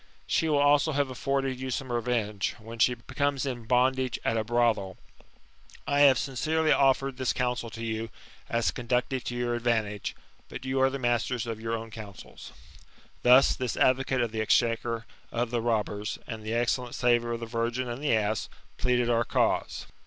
She 0.25 0.49
will 0.49 0.57
also 0.57 0.93
have 0.93 1.11
afforded 1.11 1.59
you 1.59 1.69
some 1.69 1.91
revenge, 1.91 2.55
when 2.57 2.79
she 2.79 2.95
becomes 2.95 3.45
in 3.45 3.65
bondage 3.65 4.17
at 4.25 4.35
a 4.35 4.43
brothel. 4.43 4.97
I 5.85 5.99
have 5.99 6.17
sincerely 6.17 6.71
offered 6.71 7.17
this 7.17 7.33
counsel 7.33 7.69
to 7.69 7.85
you, 7.85 8.09
as 8.49 8.71
conducive 8.71 9.23
to 9.25 9.35
your 9.35 9.53
advantage; 9.53 10.15
but 10.49 10.65
you 10.65 10.81
are 10.81 10.89
the 10.89 10.97
masters 10.97 11.45
of 11.45 11.61
your 11.61 11.75
own 11.77 11.91
counsels." 11.91 12.51
Thus 13.21 13.55
this 13.55 13.77
advocate 13.77 14.21
of 14.21 14.31
the 14.31 14.41
exchequer 14.41 15.05
of 15.31 15.51
the 15.51 15.61
robbers, 15.61 16.17
and 16.25 16.41
the 16.41 16.55
excellent 16.55 16.95
saviour 16.95 17.33
of 17.33 17.39
the 17.39 17.45
virgin 17.45 17.87
and 17.87 18.03
the 18.03 18.15
ass, 18.15 18.49
pleaded 18.79 19.07
our 19.07 19.23
cause. 19.23 19.85